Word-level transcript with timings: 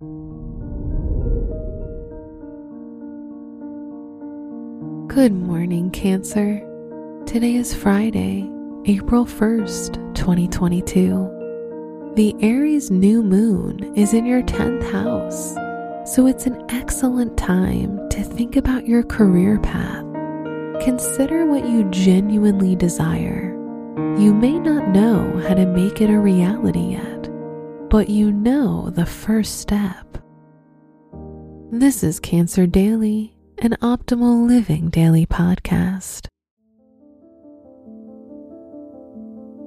Good 0.00 0.12
morning, 5.32 5.90
Cancer. 5.92 6.60
Today 7.26 7.56
is 7.56 7.74
Friday, 7.74 8.48
April 8.86 9.26
1st, 9.26 10.14
2022. 10.14 12.12
The 12.14 12.32
Aries 12.40 12.92
new 12.92 13.24
moon 13.24 13.92
is 13.96 14.14
in 14.14 14.24
your 14.24 14.42
10th 14.42 14.88
house, 14.92 15.56
so 16.08 16.28
it's 16.28 16.46
an 16.46 16.64
excellent 16.68 17.36
time 17.36 18.08
to 18.10 18.22
think 18.22 18.54
about 18.54 18.86
your 18.86 19.02
career 19.02 19.58
path. 19.58 20.04
Consider 20.84 21.44
what 21.44 21.68
you 21.68 21.82
genuinely 21.90 22.76
desire. 22.76 23.52
You 24.16 24.32
may 24.32 24.60
not 24.60 24.90
know 24.90 25.42
how 25.48 25.54
to 25.54 25.66
make 25.66 26.00
it 26.00 26.08
a 26.08 26.20
reality 26.20 26.92
yet, 26.92 27.17
but 27.90 28.10
you 28.10 28.30
know 28.30 28.90
the 28.90 29.06
first 29.06 29.60
step. 29.60 30.18
This 31.70 32.02
is 32.02 32.20
Cancer 32.20 32.66
Daily, 32.66 33.34
an 33.58 33.76
optimal 33.80 34.46
living 34.46 34.90
daily 34.90 35.24
podcast. 35.24 36.26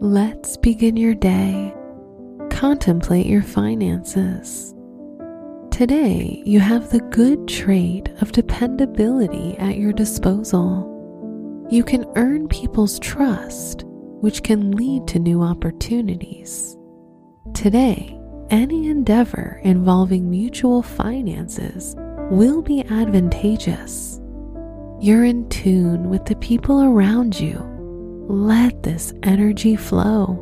Let's 0.00 0.58
begin 0.58 0.98
your 0.98 1.14
day. 1.14 1.74
Contemplate 2.50 3.26
your 3.26 3.42
finances. 3.42 4.74
Today, 5.70 6.42
you 6.44 6.60
have 6.60 6.90
the 6.90 7.00
good 7.12 7.48
trait 7.48 8.10
of 8.20 8.32
dependability 8.32 9.56
at 9.56 9.78
your 9.78 9.92
disposal. 9.92 10.88
You 11.70 11.82
can 11.82 12.04
earn 12.16 12.46
people's 12.48 12.98
trust, 12.98 13.84
which 13.86 14.42
can 14.42 14.72
lead 14.72 15.08
to 15.08 15.18
new 15.18 15.42
opportunities. 15.42 16.76
Today, 17.50 18.16
any 18.50 18.86
endeavor 18.86 19.60
involving 19.64 20.30
mutual 20.30 20.80
finances 20.80 21.96
will 22.30 22.62
be 22.62 22.84
advantageous. 22.84 24.20
You're 25.00 25.24
in 25.24 25.48
tune 25.48 26.08
with 26.08 26.24
the 26.24 26.36
people 26.36 26.84
around 26.84 27.38
you 27.38 27.58
let 28.28 28.84
this 28.84 29.12
energy 29.24 29.74
flow. 29.74 30.38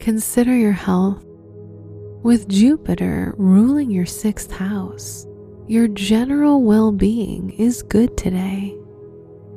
Consider 0.00 0.54
your 0.54 0.72
health. 0.72 1.24
With 2.22 2.46
Jupiter 2.46 3.34
ruling 3.38 3.90
your 3.90 4.04
sixth 4.04 4.52
house, 4.52 5.26
your 5.66 5.88
general 5.88 6.62
well 6.62 6.92
being 6.92 7.50
is 7.52 7.82
good 7.82 8.18
today. 8.18 8.76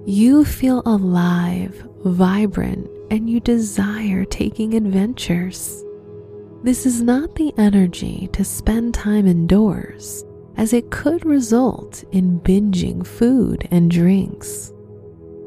You 0.05 0.45
feel 0.45 0.81
alive, 0.85 1.85
vibrant, 2.05 2.89
and 3.11 3.29
you 3.29 3.39
desire 3.39 4.25
taking 4.25 4.73
adventures. 4.73 5.83
This 6.63 6.85
is 6.85 7.01
not 7.01 7.35
the 7.35 7.53
energy 7.57 8.29
to 8.33 8.43
spend 8.43 8.93
time 8.93 9.27
indoors 9.27 10.23
as 10.55 10.73
it 10.73 10.91
could 10.91 11.25
result 11.25 12.03
in 12.11 12.39
binging 12.39 13.05
food 13.05 13.67
and 13.71 13.89
drinks. 13.91 14.71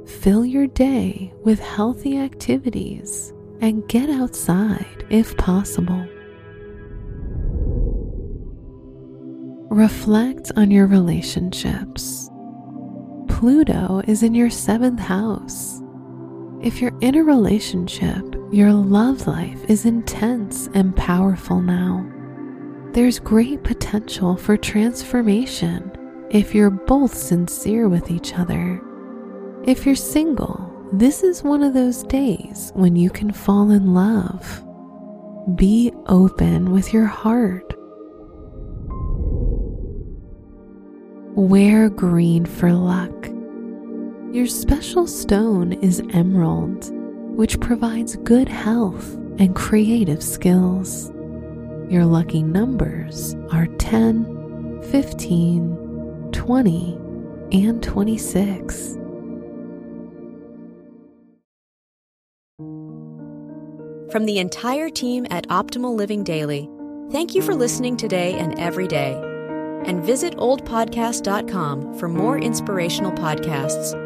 Fill 0.07 0.45
your 0.45 0.67
day 0.67 1.33
with 1.45 1.59
healthy 1.61 2.19
activities 2.19 3.33
and 3.61 3.89
get 3.89 4.11
outside 4.11 5.07
if 5.09 5.37
possible. 5.37 6.07
Reflect 9.71 10.53
on 10.57 10.71
your 10.71 10.87
relationships. 10.87 12.31
Pluto 13.29 14.03
is 14.07 14.23
in 14.23 14.35
your 14.35 14.51
seventh 14.51 15.01
house. 15.01 15.81
If 16.63 16.81
you're 16.81 16.99
in 17.01 17.17
a 17.17 17.25
relationship, 17.25 18.25
your 18.51 18.73
love 18.73 19.27
life 19.27 19.65
is 19.69 19.85
intense 19.85 20.69
and 20.75 20.97
powerful 20.97 21.61
now 21.61 22.11
there's 22.97 23.19
great 23.19 23.63
potential 23.63 24.39
for 24.39 24.57
transformation 24.57 25.93
if 26.31 26.55
you're 26.55 26.71
both 26.71 27.15
sincere 27.15 27.91
with 27.91 28.11
each 28.11 28.33
other. 28.33 28.81
If 29.65 29.85
you're 29.85 29.95
single, 29.95 30.89
this 30.95 31.23
is 31.23 31.43
one 31.43 31.63
of 31.63 31.75
those 31.75 32.05
days 32.05 32.73
when 32.75 32.97
you 32.97 33.11
can 33.11 33.31
fall 33.31 33.71
in 33.71 33.93
love. 33.93 34.65
Be 35.57 35.93
open 36.07 36.73
with 36.73 36.95
your 36.95 37.05
heart. 37.05 37.71
Wear 41.37 41.91
green 41.91 42.47
for 42.47 42.73
luck. 42.73 43.36
Your 44.37 44.47
special 44.47 45.07
stone 45.07 45.73
is 45.73 46.03
emerald, 46.13 46.91
which 47.39 47.59
provides 47.59 48.17
good 48.17 48.49
health 48.49 49.15
and 49.39 49.57
creative 49.57 50.23
skills. 50.23 51.11
Your 51.89 52.05
lucky 52.05 52.43
numbers 52.43 53.35
are 53.51 53.67
10, 53.79 54.83
15, 54.91 56.29
20, 56.33 56.99
and 57.53 57.83
26. 57.83 58.99
From 64.13 64.27
the 64.27 64.39
entire 64.39 64.91
team 64.91 65.27
at 65.31 65.49
Optimal 65.49 65.97
Living 65.97 66.23
Daily, 66.23 66.69
thank 67.11 67.35
you 67.35 67.41
for 67.41 67.55
listening 67.55 67.97
today 67.97 68.35
and 68.35 68.59
every 68.59 68.87
day. 68.87 69.15
And 69.87 70.05
visit 70.05 70.37
oldpodcast.com 70.37 71.99
for 71.99 72.09
more 72.09 72.39
inspirational 72.39 73.13
podcasts. 73.13 74.06